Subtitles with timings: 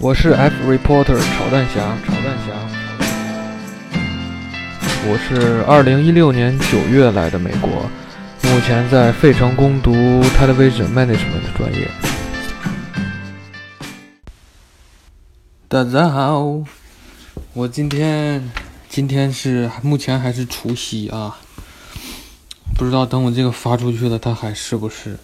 [0.00, 2.52] 我是 F reporter 炒蛋侠，炒蛋侠。
[5.06, 7.70] 我是二零一六年九月来的美国，
[8.42, 11.88] 目前在费城攻读 Television Management 专业。
[15.68, 16.64] 大家好，
[17.52, 18.50] 我今天
[18.88, 21.38] 今天是目前还是除夕啊，
[22.76, 25.16] 不知道等我这个发出去了，它还是不是？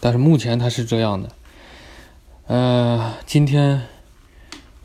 [0.00, 1.30] 但是目前它是这样的。
[2.48, 3.82] 呃，今天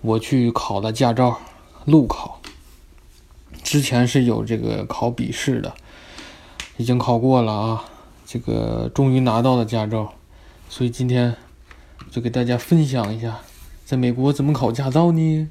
[0.03, 1.39] 我去考了驾照，
[1.85, 2.39] 路考。
[3.63, 5.73] 之前是有这个考笔试的，
[6.77, 7.85] 已经考过了啊，
[8.27, 10.13] 这个终于拿到了驾照，
[10.69, 11.35] 所以今天
[12.11, 13.39] 就给大家分享一下，
[13.83, 15.49] 在美国怎么考驾照呢？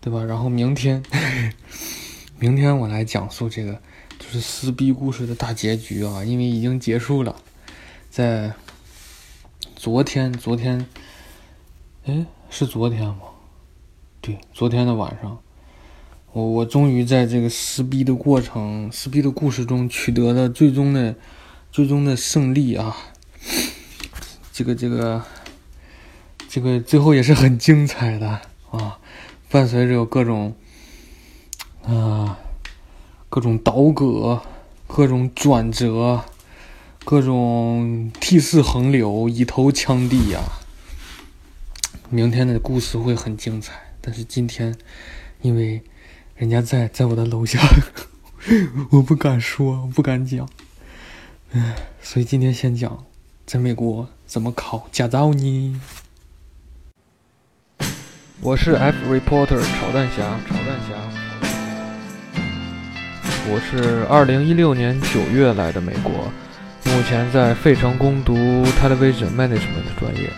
[0.00, 0.24] 对吧？
[0.24, 1.02] 然后明天，
[2.38, 3.82] 明天我来讲述这个
[4.18, 7.36] 就是撕逼故事的大结局啊，因为已经结束了，
[8.08, 8.54] 在。
[9.76, 10.84] 昨天，昨天，
[12.04, 13.16] 哎，是昨天吗？
[14.20, 15.38] 对，昨天的晚上，
[16.32, 21.14] 我我终于在这个撕逼的过程、撕逼的故事中取得了最终的、
[21.70, 22.96] 最终的胜利啊！
[24.52, 25.22] 这个、这个、
[26.48, 28.40] 这个最后也是很精彩的
[28.70, 28.98] 啊！
[29.50, 30.54] 伴随着各种
[31.84, 32.38] 啊、
[33.28, 34.40] 各种倒戈、
[34.86, 36.24] 各种转折。
[37.04, 40.40] 各种涕泗横流、以头枪地呀！
[42.10, 44.74] 明天的故事会很精彩，但是今天，
[45.42, 45.82] 因为
[46.36, 47.60] 人家在在我的楼下，
[48.90, 50.48] 我不敢说，我不敢讲，
[51.52, 53.04] 唉，所以今天先讲
[53.44, 55.80] 在美国怎么考驾照呢？
[58.40, 60.96] 我是 F reporter 炒蛋侠，炒蛋侠。
[63.50, 66.32] 我是二零一六年九月来的美国。
[66.84, 68.34] 目前在费城攻读
[68.80, 70.30] Television Management 专业。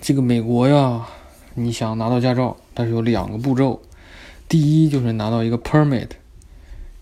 [0.00, 1.06] 这个美国呀，
[1.54, 3.82] 你想拿到驾照，但是有两个步骤。
[4.48, 6.08] 第一就是拿到一个 permit，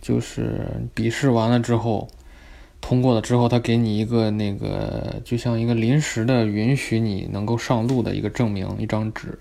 [0.03, 2.09] 就是笔试完了之后，
[2.81, 9.39] 通过了之后，他给你一个那个就像一个临时的允许你能够上路的一个证明，一张纸。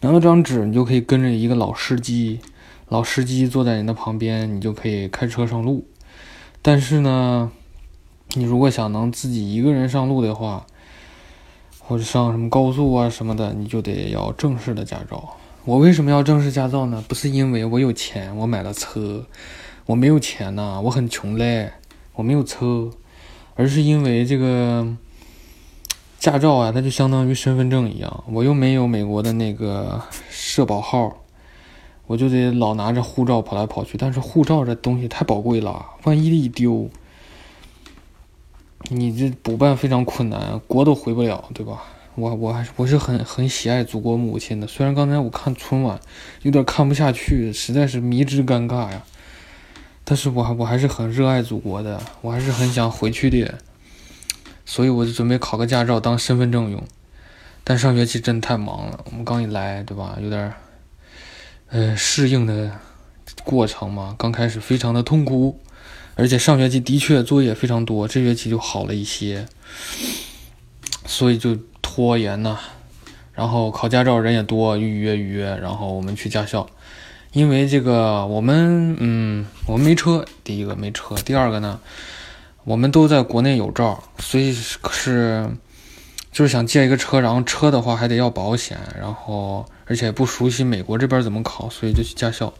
[0.00, 2.38] 拿到张纸，你就可以跟着一个老司机。
[2.88, 5.84] 老司机坐在你的旁边，你就可以开车上路。
[6.62, 7.50] 但是呢，
[8.34, 10.66] 你如果想能自己一个人上路的话，
[11.88, 15.36] 或者上什么高速啊什么的，你就得要正式的驾照。
[15.64, 17.02] 我为什么要正式驾照呢？
[17.08, 19.24] 不是因为我有钱，我买了车，
[19.86, 21.72] 我没有钱呐，我很穷嘞，
[22.12, 22.90] 我没有车，
[23.54, 24.86] 而是因为这个
[26.18, 31.24] 驾照啊，它就相当于身份证一样，我又没有美国的那个社保号。
[32.06, 36.90] 我就得老拿着护照跑来跑去，但是护照这东西太宝贵了，万一一丢，
[38.90, 41.82] 你这补办非常困难，国都回不了，对吧？
[42.14, 46.00] 我我还是我是很很喜爱祖国母亲的，虽然刚才我看春晚
[46.42, 49.02] 有点看不下去，实在是迷之尴尬呀，
[50.04, 53.58] 但是我还我还是很热爱祖国的，我还是很想回去的，
[54.64, 56.82] 所以我就准备考个驾照当身份证用，
[57.62, 60.16] 但上学期真太忙了，我们刚一来，对吧？
[60.20, 60.52] 有点。
[61.70, 62.72] 呃，适应的
[63.44, 65.60] 过程嘛，刚开始非常的痛苦，
[66.18, 69.46] 而且上学期的确作业非常多，这学期就好了一些，
[71.06, 72.58] 所以就拖延呐。
[73.32, 76.68] 然后考驾照人也多，预约预约，然后我们去驾校，
[77.32, 81.78] 因为这个我们嗯，我们没车，第一个没车，第二个呢，
[82.64, 85.48] 我们都在国内有照，所以是。
[86.30, 92.52] 就是想借一个车，然后车的话还得要保险，然后而且不熟悉美国这边怎么考，所以就去驾校。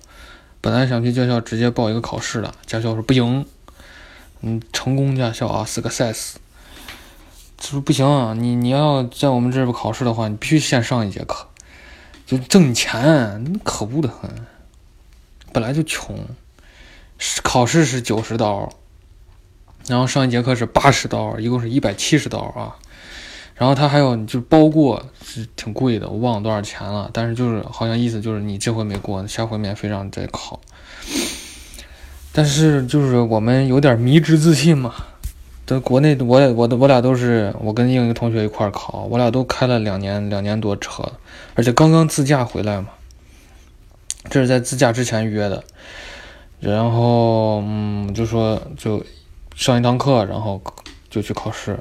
[0.60, 3.46] 本来想去驾校直接报一个考试的，驾校说不行，
[4.40, 6.34] 嗯，成功驾校啊，success，
[7.60, 11.46] 说不行，啊你你要在我们这边考试的话，你必须先上一节课，
[12.26, 14.30] 就挣钱，可恶的很。
[15.52, 16.18] 本来就穷，
[17.42, 18.70] 考试是九十刀，
[19.86, 22.76] 然后上一节课是八十刀，一共是一百七十刀啊。
[23.58, 27.10] 然后他还有就包过是挺贵的，我忘了多少钱了。
[27.12, 30.60] 但是就是好像意思就是你这回没过，下回免费让你再考。
[32.32, 34.94] 但是就是我们有点迷之自信嘛。
[35.66, 41.02] 在国内，我我我俩都是我跟另一个同学一块考，我俩都开了两年两年多车，
[41.54, 42.88] 而且刚刚自驾回来嘛。
[44.30, 45.62] 这是在自驾之前约的，
[46.60, 49.04] 然后嗯，就说就
[49.54, 50.62] 上一堂课，然后
[51.10, 51.78] 就去考试。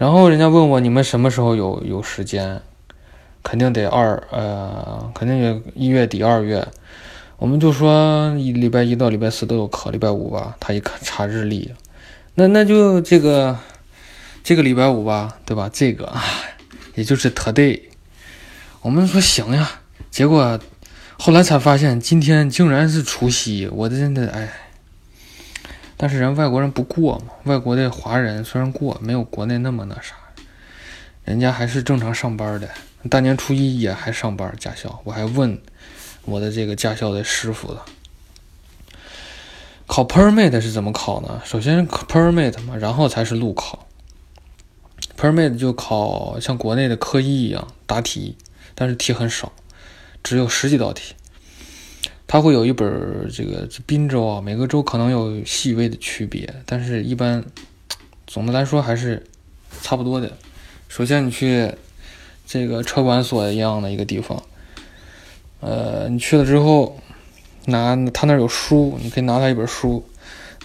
[0.00, 2.62] 然后人家问我你们什么时候有有时间？
[3.42, 6.66] 肯定得二呃，肯定得一月底二月。
[7.36, 10.56] 我们就说礼拜一到礼拜四都有课，礼拜五吧。
[10.58, 11.70] 他一看查日历，
[12.34, 13.58] 那那就这个
[14.42, 15.68] 这个礼拜五吧，对吧？
[15.70, 16.10] 这个
[16.94, 17.78] 也就是 today，
[18.80, 19.70] 我们说行呀，
[20.10, 20.58] 结果
[21.18, 24.48] 后来才发现今天竟然是除夕，我真的哎。
[26.02, 30.14] 但是人外国人不过嘛，外国的华人虽然过，没有国内那么那啥，
[31.24, 32.70] 人家还是正常上班的，
[33.10, 35.60] 大年初一也还上班驾校，我还问
[36.24, 37.84] 我的这个驾校的师傅了。
[39.86, 41.42] 考 permit 是怎么考呢？
[41.44, 43.86] 首先 permit 嘛，然后才是路考。
[45.18, 48.38] permit 就考像国内的科一一样答题，
[48.74, 49.52] 但是题很少，
[50.22, 51.14] 只有十几道题。
[52.32, 57.44] 它会有一本这个滨州啊，每个州可能有细微的区别，但是一般
[58.24, 59.20] 总的来说还是
[59.82, 60.30] 差不多的。
[60.86, 61.68] 首先你去
[62.46, 64.40] 这个车管所一样的一个地方，
[65.58, 66.96] 呃，你去了之后
[67.64, 70.04] 拿他那儿有书，你可以拿他一本书，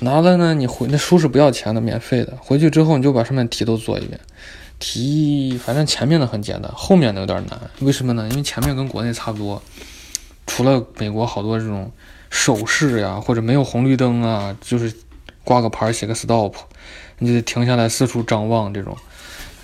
[0.02, 2.38] 拿了呢你回那书是不要钱的，免费的。
[2.40, 4.20] 回去之后你就把上面题都做一遍，
[4.78, 7.60] 题反正前面的很简单，后面的有点难。
[7.80, 8.28] 为什么呢？
[8.30, 9.60] 因为前面跟国内差不多。
[10.48, 11.92] 除了美国好多这种
[12.30, 14.94] 手势呀，或者没有红绿灯啊，就是
[15.44, 16.54] 挂个牌写个 stop，
[17.20, 18.74] 你就停下来四处张望。
[18.74, 18.98] 这种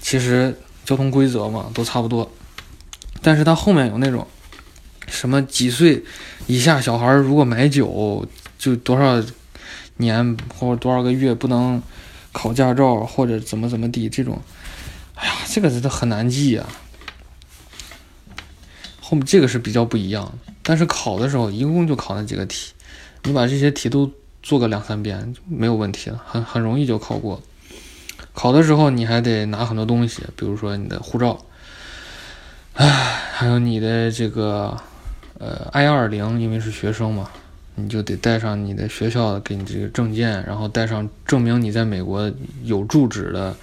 [0.01, 2.31] 其实交通规则嘛都差不多，
[3.21, 4.25] 但是它后面有那种
[5.07, 6.03] 什么几岁
[6.47, 9.23] 以下小孩如果买酒就多少
[9.97, 11.81] 年或者多少个月不能
[12.31, 14.41] 考驾照或者怎么怎么地这种，
[15.15, 16.67] 哎呀，这个真的很难记啊。
[18.99, 20.50] 后面这个是比较不一样的。
[20.63, 22.71] 但是考的时候一共就考那几个题，
[23.23, 24.09] 你把这些题都
[24.43, 27.41] 做个两三遍就没有问题了，很很容易就考过。
[28.33, 31.37] 考的时候你还得拿很多东西，比如说你的护照，
[32.73, 32.87] 唉，
[33.33, 34.77] 还有你的这个
[35.37, 37.29] 呃 I 二零，因为是学生嘛，
[37.75, 42.31] 你就得带上你的学校给你这个证件，然后带上证明你在美国
[42.63, 43.55] 有住址的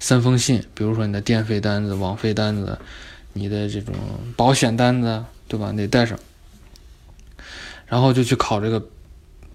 [0.00, 2.78] 三封信，比如说你的电费单子、网费单子，
[3.34, 3.94] 你的这种
[4.36, 5.70] 保险单子，对吧？
[5.72, 6.18] 你得带上。
[7.86, 8.84] 然后就去考这个，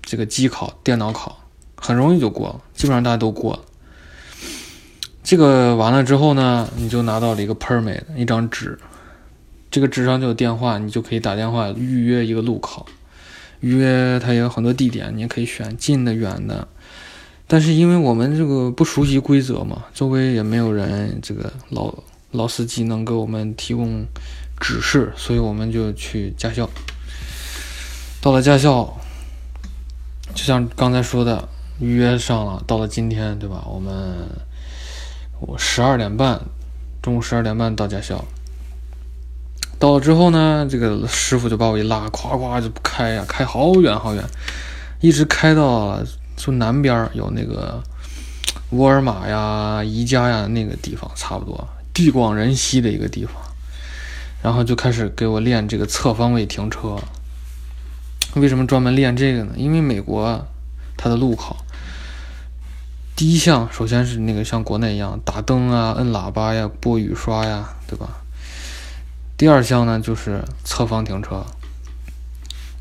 [0.01, 1.37] 这个机考、电脑考，
[1.75, 3.59] 很容易就过了，基本上大家都过了。
[5.23, 8.77] 这个完了之后呢，你就拿到了一个 permit，一张纸，
[9.69, 12.85] 这个纸上就有电话，你就可以打电话预约一个路考。
[13.59, 16.67] 预约它也有很多地点，你也可以选近的、远的。
[17.47, 21.93] 但是因为我们这个不熟悉规则嘛，周围也没有人，这个老
[22.31, 24.03] 老司机能给我们提供
[24.59, 26.67] 指示，所以我们就去驾校。
[28.21, 28.87] 到了驾校，
[30.35, 32.63] 就像刚才说的，预约上了。
[32.67, 33.63] 到了今天，对吧？
[33.65, 33.91] 我们
[35.39, 36.39] 我十二点半，
[37.01, 38.23] 中午十二点半到驾校。
[39.79, 44.23] 到了之后呢，这个师傅就把我一拉，咵咵就开呀，开好远好远，
[44.99, 45.99] 一直开到
[46.37, 47.81] 就南边有那个
[48.69, 53.33] 沃尔玛呀、宜家呀那个地方，差不多地广人稀的一个地方。
[54.43, 56.95] 然后就开始给我练这个侧方位停车。
[58.35, 59.53] 为什么专门练这个呢？
[59.57, 60.47] 因为美国
[60.97, 61.57] 它的路考
[63.15, 68.07] 第一项首先是那个像国内一样打灯啊、摁喇叭呀、拨雨刷呀，对吧？
[69.37, 71.45] 第二项呢就是侧方停车。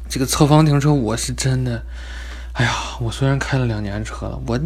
[0.09, 1.85] 这个侧方停车我是真的，
[2.53, 4.61] 哎呀，我虽然开了两年车了，我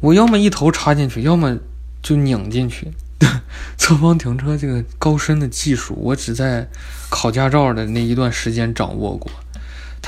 [0.00, 1.58] 我要么一头插进去，要么
[2.02, 2.92] 就拧进去。
[3.78, 6.68] 侧方停车这个高深的技术，我只在
[7.08, 9.30] 考驾照的那一段时间掌握过。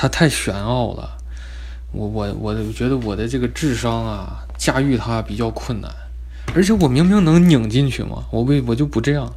[0.01, 1.17] 它太玄奥了，
[1.91, 5.93] 我我我觉得我的这个智商啊，驾驭它比较困难，
[6.55, 9.29] 而且我明明能拧进去嘛，我为我就不这样，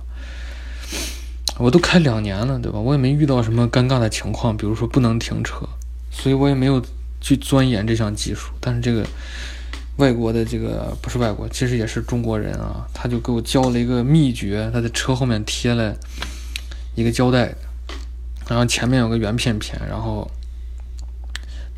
[1.58, 2.78] 我都开两年了，对吧？
[2.78, 5.68] 我也没遇到什么尴尬的情况，比如说不能停车，
[6.12, 6.80] 所以我也没有
[7.20, 8.52] 去钻研这项技术。
[8.60, 9.04] 但是这个
[9.96, 15.92] 外国的这个不是外国，其实也是中国人啊，他就给我教了一个秘诀，他在车后面贴了
[16.94, 17.52] 一个胶带，
[18.48, 20.30] 然后前面有个圆片片，然后。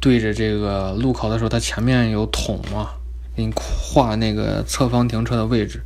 [0.04, 2.90] 对着这个路口的时候，它前面有桶嘛，
[3.34, 5.82] 给你画那个侧方停车的位置，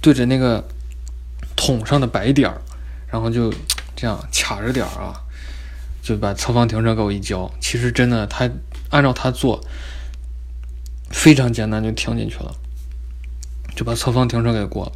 [0.00, 0.64] 对着那个
[1.54, 2.60] 桶上的白点儿，
[3.06, 3.54] 然后就
[3.94, 5.22] 这样卡着点儿啊，
[6.02, 7.48] 就把侧方停车给我一交。
[7.60, 8.50] 其实真的，他
[8.90, 9.60] 按照他做，
[11.10, 12.52] 非常简单就停进去了，
[13.76, 14.92] 就把侧方停车给过了。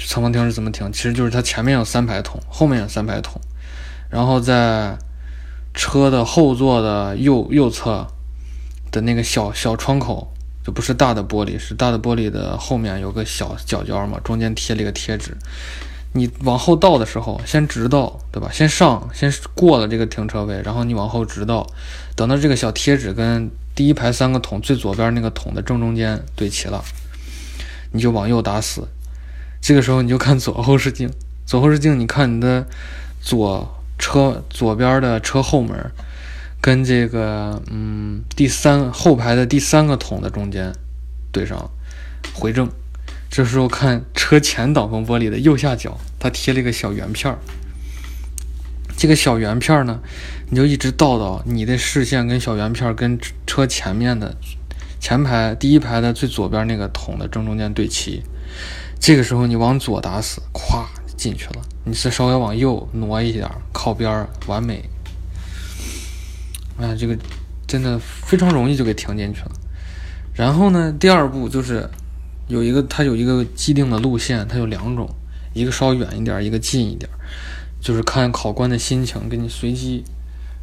[0.00, 0.92] 侧方停车怎么停？
[0.92, 3.40] 其实就是它前面有三排桶，后面有三排桶，
[4.10, 4.98] 然后在。
[5.74, 8.06] 车的后座的右右侧
[8.90, 10.32] 的那个小小窗口，
[10.64, 15.36] 就不是大的玻璃，是大的玻璃的后面有个小角角嘛，中间贴了一个贴纸。
[16.14, 18.48] 你往后倒的时候，先直倒，对吧？
[18.50, 21.66] 先上，先过了这个停车位，然后你往后直倒，
[22.16, 26.82] 等到这个小贴纸跟第一排三个桶最左边那个桶的正中间对齐了，
[27.92, 28.88] 你就往右打死。
[29.60, 31.10] 这个时候你就看左后视镜，
[31.44, 32.66] 左后视镜，你看你的
[33.20, 35.90] 左车左边的车后门，
[36.60, 40.72] 跟这个嗯第三后排的第三个桶的中间
[41.32, 41.70] 对上，
[42.32, 42.68] 回正。
[43.30, 47.38] 这时候看车前挡风玻璃的右下角，它贴了一个小圆片儿。
[48.96, 50.00] 这个小圆片儿呢，
[50.48, 54.34] 你就一直倒到你的视线跟小圆片儿跟车前面的
[54.98, 58.22] 前排第一排的最左边那个桶的正中间对齐。
[58.98, 60.86] 这个时候你往左打死，咵
[61.18, 61.62] 进去了。
[61.84, 64.82] 你是稍微往右挪一点，靠边儿，完美。
[66.78, 67.14] 哎，这个
[67.66, 69.50] 真的非常容易就给停进去了。
[70.32, 71.86] 然后呢，第二步就是
[72.46, 75.06] 有一个它有一个既定的路线，它有两种，
[75.52, 77.10] 一个稍远一点，一个近一点，
[77.80, 80.04] 就是看考官的心情，给你随机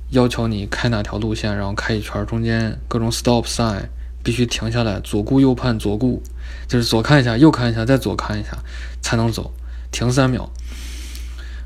[0.09, 3.89] 要求你开哪条路线，然后开一圈，中间各种 stop sign。
[4.23, 6.19] 必须停下来，左顾右盼，左顾
[6.67, 8.57] 就是左看一下，右看一下，再左看一下
[8.99, 9.53] 才能走，
[9.95, 10.51] 停三秒。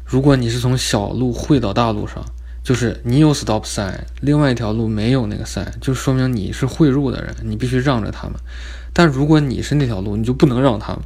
[0.06, 2.24] 如果你是从小路汇到大路上，
[2.64, 8.36] 就是你有 stop sign，另外一条路没有那个 sign，就说明你是汇入的人，你必须让着他们。
[8.94, 11.02] 但如果你是那条路，你就不能让他们。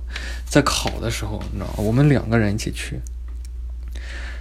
[0.46, 1.76] 在考的时候，你知道吗？
[1.78, 3.00] 我们两个人一起去，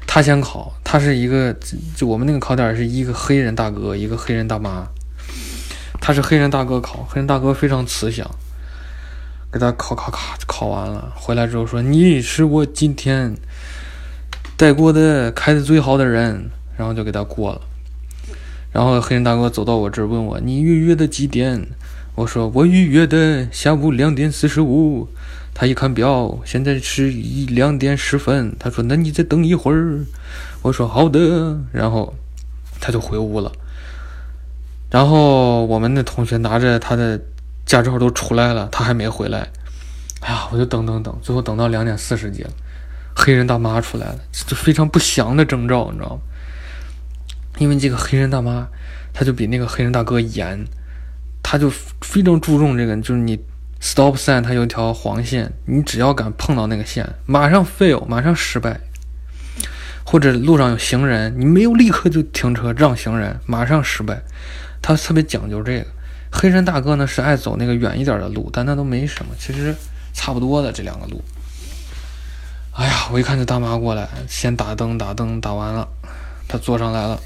[0.09, 1.57] 他先考，他是一个，
[1.95, 4.89] 就我们那个考点是一个黑人大哥，一个黑人大妈。
[6.01, 8.29] 他是黑人大哥考，黑人大哥非常慈祥，
[9.53, 13.37] 给他考考考考完了，回来之后说：“你是我今天
[14.57, 17.61] 带过的开的最好的人。”然后就给他过了。
[18.73, 21.67] 然后黑人大哥走到我这儿问我：“你预约的几点？”
[22.17, 25.07] 我说：“我预约的下午两点四十五。”
[25.55, 28.57] 他一看表，现在是一两点十分。
[28.59, 30.01] 他说：“那你再等一会儿。”
[30.63, 32.15] 我说：“好的。”然后
[32.81, 33.53] 他就回屋了。
[34.91, 37.21] 然后我们的同学拿着他的
[37.65, 39.49] 驾照都出来了，他还没回来。
[40.21, 42.51] 哎呀，我就等等等，最后等到两点四十几了，
[43.15, 46.21] 黑人大妈出来了，这非常不祥的征兆，你知道吗？
[47.59, 48.69] 因为这个黑人大妈，
[49.13, 50.65] 他就比那个黑人大哥严，
[51.43, 53.39] 他就非常注重这个，就是你
[53.81, 58.81] stop sign 他有一条黄线，你只要敢碰到那个线，马上 fail，马上失败。
[60.05, 64.21] 或者路上有行人，你没有立刻就停车让行人，马上失败。
[64.83, 65.87] 他特别讲究这个，
[66.35, 69.75] 黑人大哥呢是爱走那个远一点的路，但那都没什么，其实
[70.15, 71.23] 差不多的这两个路。
[72.73, 75.87] 哎呀，我一看这大妈过来，先打灯，打灯打完了，
[76.49, 77.21] 他坐上来了，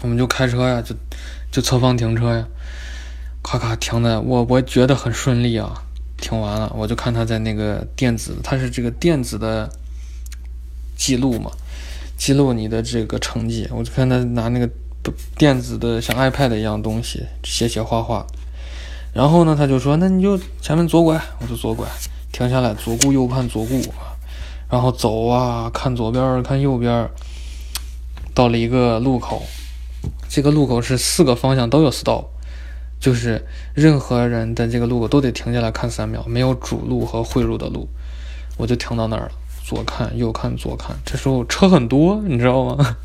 [0.00, 0.94] 我们就开车呀，就
[1.50, 2.46] 就侧方停车呀，
[3.42, 5.82] 咔咔停的，我我觉得很顺利啊，
[6.16, 9.68] 停完了，我就看他在那个电子，他是这个电子的
[10.96, 11.50] 记录嘛，
[12.16, 14.70] 记录你的这个成绩，我就看他拿那个。
[15.36, 18.26] 电子的像 iPad 一样东西，写写画画。
[19.12, 21.86] 然后呢，他就说：“那你就前面左拐。”我就左拐，
[22.32, 23.82] 停下来，左顾右盼，左顾，
[24.70, 27.08] 然后走啊，看左边，看右边。
[28.34, 29.42] 到了一个路口，
[30.30, 32.24] 这个路口是四个方向都有 stop，
[32.98, 33.44] 就是
[33.74, 37.86] 任何人在这个路口都得停下来看三秒，没有主路和汇入的路。
[38.56, 39.32] 我就停到那儿了，
[39.62, 40.96] 左看右看左看。
[41.04, 42.96] 这时候车很多，你知道吗？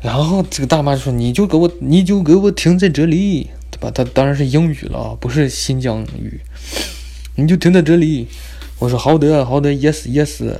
[0.00, 3.90] 然后这个大妈说：“你就给我，你就给我停在这里，对吧？
[3.90, 6.40] 他当然是英语了，不是新疆语。
[7.34, 8.28] 你就停在这里。”
[8.78, 10.54] 我说：“好的，好的，yes，yes。”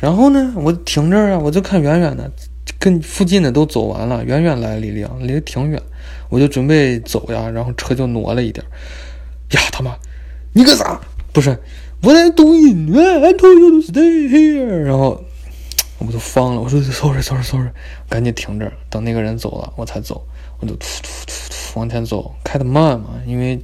[0.00, 2.32] 然后呢，我停这儿啊，我就看远远的，
[2.78, 5.78] 跟附近的都走完了，远远来了一辆，离得挺远，
[6.30, 8.64] 我就准备走呀，然后车就挪了一点。
[9.50, 9.94] 呀，他妈，
[10.54, 10.98] 你干啥？
[11.34, 11.54] 不是，
[12.02, 14.64] 我在读音乐，I told you to stay here。
[14.64, 15.22] 然后。
[16.00, 17.68] 我就慌了，我说 sorry sorry sorry，
[18.08, 20.26] 赶紧停这儿，等那个人走了我才走。
[20.58, 23.58] 我就突突突突往前走，开的慢嘛，因为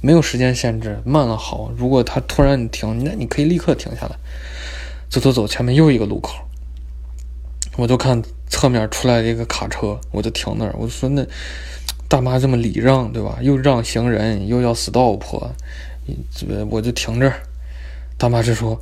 [0.00, 1.70] 没有时间限制，慢了好。
[1.76, 4.16] 如果他突然你停，那你可以立刻停下来。
[5.10, 6.34] 走走走，前面又一个路口，
[7.76, 10.74] 我就看侧面出来一个卡车，我就停那儿。
[10.78, 11.26] 我就说那
[12.08, 13.38] 大妈这么礼让对吧？
[13.42, 15.22] 又让行人，又要 stop，
[16.34, 17.40] 这我就停这儿。
[18.16, 18.78] 大妈就说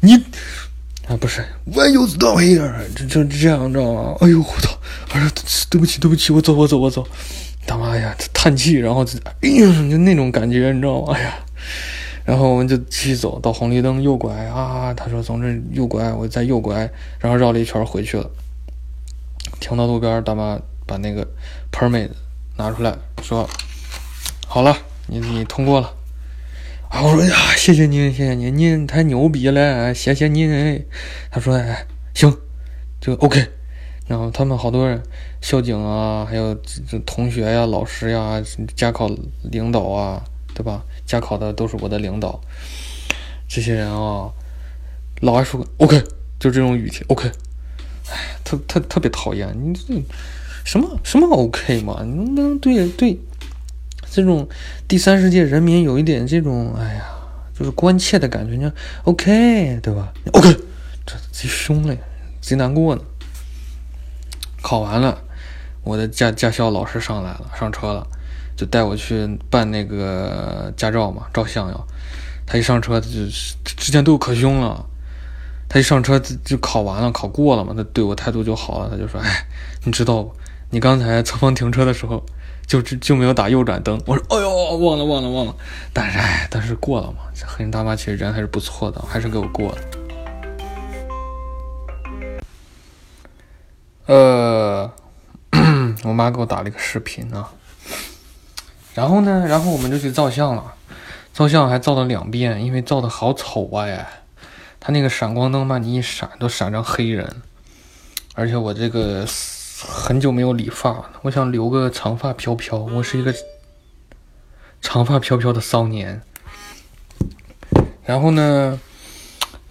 [0.00, 0.16] 你。
[1.16, 2.72] 不是，Why you stop here？
[2.94, 4.16] 这这这样，你知道吗？
[4.20, 4.78] 哎呦，我操！
[5.14, 5.30] 我说
[5.70, 7.06] 对不起，对不起，我走，我走，我走。
[7.66, 11.12] 大妈呀，叹气，然后就，哎呀，就那种感觉，你知道吗？
[11.14, 11.34] 哎呀，
[12.24, 14.92] 然后我们就继续走到红绿灯右拐啊。
[14.94, 18.30] 他说从这右拐，我再右拐，然后绕了一圈回去了。
[19.60, 21.26] 停到路边，大妈把那个
[21.70, 22.10] permit
[22.56, 23.48] 拿出来说
[24.46, 24.76] ：“好了，
[25.06, 25.92] 你你通过了。”
[26.92, 27.00] 啊！
[27.00, 30.84] 我说呀，谢谢您，谢谢您，您太牛逼了，谢谢您。
[31.30, 32.36] 他说，哎，行，
[33.00, 33.48] 就 OK。
[34.06, 35.02] 然后他们好多人，
[35.40, 36.54] 校警啊，还有
[36.86, 38.42] 这同学呀、老师呀、
[38.76, 40.22] 驾考领导啊，
[40.54, 40.84] 对吧？
[41.06, 42.38] 驾考的都是我的领导，
[43.48, 44.30] 这些人啊，
[45.22, 45.98] 老爱说 OK，
[46.38, 47.26] 就这种语气 OK，
[48.10, 49.94] 哎，特特特别讨厌你这
[50.62, 52.02] 什么什么 OK 嘛？
[52.04, 53.18] 你能不能对对
[54.14, 54.46] 这种
[54.86, 57.04] 第三世界人民有一点这种哎呀，
[57.58, 58.52] 就是关切的感觉？
[58.52, 58.70] 你看
[59.04, 60.52] OK 对吧？OK，
[61.06, 61.98] 这贼凶嘞，
[62.42, 63.00] 贼难过呢。
[64.60, 65.18] 考完了，
[65.82, 68.06] 我的驾驾校老师上来了，上车了，
[68.54, 71.86] 就带我去办那个驾照嘛，照相要。
[72.44, 73.08] 他一上车，就
[73.64, 74.84] 之前都可凶了。
[75.70, 78.90] 他一上车就考完了，考过了嘛，他对我态度就好了。
[78.90, 79.46] 他就说：“哎，
[79.84, 80.36] 你知道不？
[80.68, 82.22] 你刚才侧方停车的时候，
[82.80, 85.54] 就就没有打右转灯。”我说：“哎呦，忘了，忘了，忘了。”
[85.92, 87.18] 但是，哎，但是过了嘛。
[87.34, 89.78] 这黑人大妈其实人还是不错的，还是给我过了。
[94.06, 94.90] 呃，
[96.04, 97.52] 我妈给我打了一个视频啊，
[98.94, 100.74] 然后呢，然后我们就去照相了，
[101.32, 103.86] 照相还照了两遍，因为照的好丑啊！
[103.86, 104.06] 哎，
[104.80, 107.42] 他那个闪光灯嘛，你一闪都闪成黑人，
[108.34, 109.24] 而且我这个
[109.88, 113.34] 很久没有理发了，我想留个长发飘飘，我是一个
[114.80, 116.22] 长发飘飘的骚年。
[118.04, 118.80] 然后呢，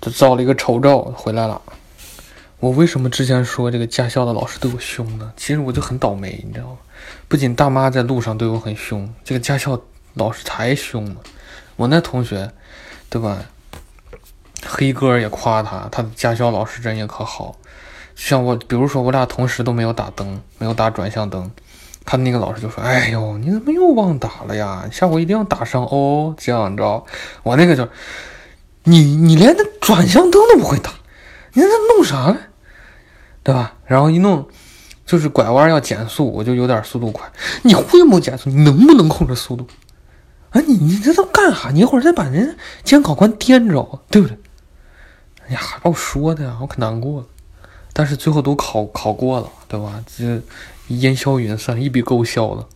[0.01, 1.61] 就照了一个丑照回来了。
[2.59, 5.33] 我为什么之前说这个驾校的老师对我凶呢？
[5.37, 6.77] 其实我就很倒霉，你知道吗？
[7.27, 9.81] 不仅大妈在路上对我很凶，这个驾校
[10.13, 11.15] 老师才凶呢。
[11.77, 12.51] 我那同学，
[13.09, 13.45] 对吧？
[14.65, 17.55] 黑哥也夸他，他的驾校老师人也可好。
[18.23, 21.49] 像我，比如说我俩同时都没有打灯，没有打转向灯，
[22.05, 24.87] 他那个老师就说：“哎呦，你怎么又忘打了呀？
[24.91, 27.03] 下回一定要打上哦。”这样你知道？
[27.41, 27.85] 我那个就，
[28.83, 30.91] 你你连那转向灯都不会打，
[31.53, 32.37] 你那弄啥呢？
[33.41, 33.73] 对吧？
[33.87, 34.47] 然后一弄，
[35.03, 37.27] 就是拐弯要减速，我就有点速度快。
[37.63, 38.51] 你会不减速？
[38.51, 39.65] 你能不能控制速度？
[40.51, 41.71] 啊，你你这都干啥？
[41.71, 44.37] 你一会儿再把人监考官颠着，对不对？
[45.47, 47.25] 哎呀，把我说的呀，我可难过了。
[47.93, 50.03] 但是最后都考考过了，对吧？
[50.07, 50.41] 这
[50.87, 52.67] 烟消云散，一笔勾销了。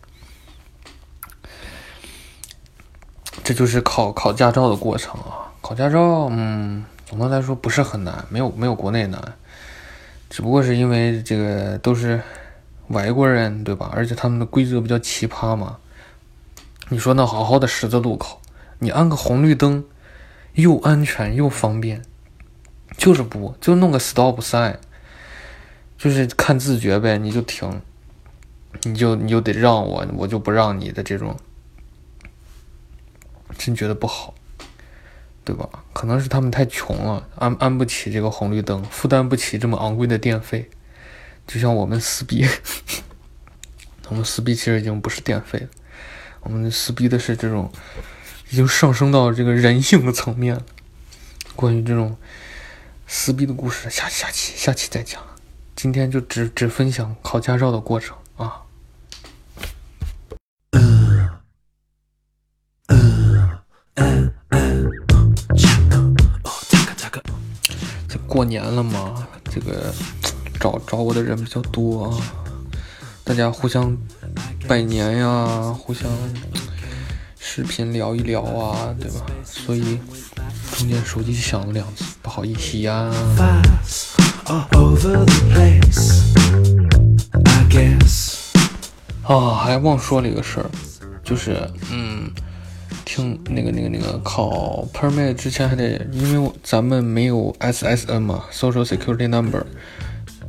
[3.44, 5.54] 这就是考考驾照的过程啊！
[5.62, 9.22] 考驾照，嗯，总的来说不是很难，没有没有国内难。
[10.30, 12.22] 只不过是因为这个都是
[12.88, 13.92] 外国人，对吧？
[13.94, 15.78] 而且他们的规则比较奇葩嘛。
[16.90, 18.42] 你说那好好的十字路口，
[18.80, 19.84] 你安个红绿灯，
[20.54, 22.02] 又安全又方便，
[22.98, 24.78] 就是不就弄个 stop sign，
[25.98, 27.82] 就是看自觉呗，你就停，
[28.84, 31.38] 你就你就得让我，我就不让你的这种，
[33.58, 34.34] 真觉得不好。
[35.46, 35.70] 对吧？
[35.94, 40.72] 可能是他们太穷了，安安不起这个红绿灯，负担不起这么昂贵的电费。
[41.46, 42.48] 就像我们撕逼，
[44.10, 45.70] 我们撕逼其实已经不是电费了，
[46.42, 47.72] 我们撕逼的是这种，
[48.50, 50.66] 已经上升到这个人性的层面了。
[51.56, 52.18] 关于这种
[53.06, 55.22] 撕逼的故事，下下期下期再讲。
[55.86, 58.60] 今天就只只分享考驾照的过程啊。
[68.10, 69.94] 这过年了嘛，这个
[70.60, 72.18] 找找我的人比较多啊，
[73.24, 73.96] 大家互相
[74.68, 76.10] 拜年呀，互相
[77.38, 79.24] 视频聊一聊啊，对吧？
[79.44, 80.00] 所以
[80.76, 83.14] 中间手机响了两次，不好意思呀。
[84.46, 88.36] Over the place，I guess。
[89.28, 90.66] 哦还忘说了一个事儿，
[91.24, 91.58] 就是
[91.92, 92.30] 嗯。
[93.08, 99.64] 听那个那个那个考 permit 之前还得，因为咱们没有 SSN 嘛，Social Security Number，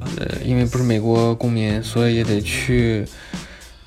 [0.00, 3.06] 呃，因为不是美国公民，所以也得去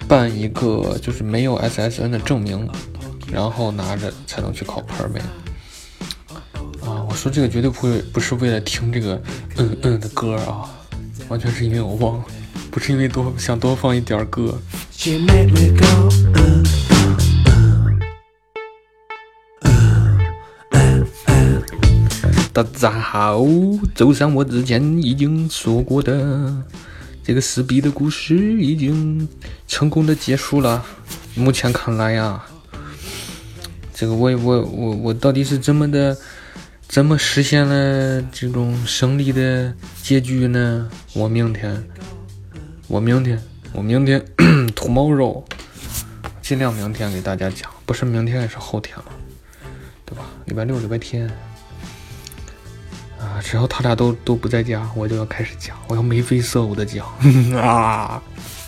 [0.07, 2.69] 办一个就是没有 SSN 的证明，
[3.29, 5.23] 然后拿着才能去考 permit。
[7.19, 9.21] 说这个绝对不会不是为了听这个
[9.58, 10.71] 嗯嗯的歌啊，
[11.27, 12.25] 完全是因为我忘了，
[12.71, 14.58] 不是因为多想多放一点歌。
[22.53, 23.45] 大家好，
[23.93, 26.55] 就像我之前已经说过的，
[27.21, 29.27] 这个撕逼的故事已经
[29.67, 30.86] 成功的结束了。
[31.36, 32.41] 目前看来呀，
[33.93, 36.17] 这个我我我我到底是怎么的，
[36.89, 39.71] 怎么实现了这种胜利的
[40.02, 40.89] 结局呢？
[41.13, 41.88] 我明天，
[42.88, 43.39] 我明天，
[43.73, 44.19] 我明天
[44.75, 45.43] ，tomorrow，，
[46.41, 49.06] 尽量明天给大家讲，不是明天也是后天了，
[50.04, 50.25] 对吧？
[50.45, 51.30] 礼拜六、礼拜天。
[53.19, 57.06] 啊，只要他俩都都不在家，我就要开始讲，我要眉飞色舞的讲
[57.56, 58.19] 啊。